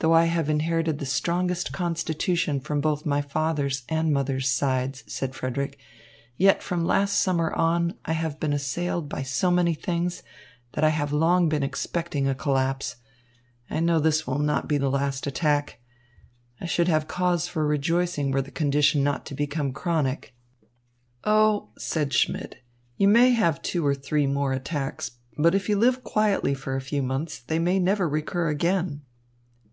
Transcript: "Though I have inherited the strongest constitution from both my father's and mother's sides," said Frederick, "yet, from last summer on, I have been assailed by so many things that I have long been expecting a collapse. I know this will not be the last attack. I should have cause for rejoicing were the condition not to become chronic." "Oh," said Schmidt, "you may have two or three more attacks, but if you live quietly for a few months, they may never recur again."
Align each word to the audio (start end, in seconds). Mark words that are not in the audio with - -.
"Though 0.00 0.14
I 0.14 0.24
have 0.24 0.50
inherited 0.50 0.98
the 0.98 1.06
strongest 1.06 1.70
constitution 1.72 2.58
from 2.58 2.80
both 2.80 3.06
my 3.06 3.20
father's 3.22 3.84
and 3.88 4.12
mother's 4.12 4.48
sides," 4.50 5.04
said 5.06 5.32
Frederick, 5.32 5.78
"yet, 6.36 6.60
from 6.60 6.84
last 6.84 7.20
summer 7.20 7.52
on, 7.52 7.94
I 8.04 8.14
have 8.14 8.40
been 8.40 8.52
assailed 8.52 9.08
by 9.08 9.22
so 9.22 9.52
many 9.52 9.74
things 9.74 10.24
that 10.72 10.82
I 10.82 10.88
have 10.88 11.12
long 11.12 11.48
been 11.48 11.62
expecting 11.62 12.26
a 12.26 12.34
collapse. 12.34 12.96
I 13.70 13.78
know 13.78 14.00
this 14.00 14.26
will 14.26 14.40
not 14.40 14.66
be 14.68 14.76
the 14.76 14.90
last 14.90 15.28
attack. 15.28 15.78
I 16.60 16.66
should 16.66 16.88
have 16.88 17.06
cause 17.06 17.46
for 17.46 17.64
rejoicing 17.64 18.32
were 18.32 18.42
the 18.42 18.50
condition 18.50 19.04
not 19.04 19.24
to 19.26 19.36
become 19.36 19.72
chronic." 19.72 20.34
"Oh," 21.22 21.68
said 21.78 22.12
Schmidt, 22.12 22.56
"you 22.96 23.06
may 23.06 23.30
have 23.30 23.62
two 23.62 23.86
or 23.86 23.94
three 23.94 24.26
more 24.26 24.52
attacks, 24.52 25.12
but 25.38 25.54
if 25.54 25.68
you 25.68 25.76
live 25.78 26.02
quietly 26.02 26.54
for 26.54 26.74
a 26.74 26.80
few 26.80 27.04
months, 27.04 27.38
they 27.38 27.60
may 27.60 27.78
never 27.78 28.08
recur 28.08 28.48
again." 28.48 29.02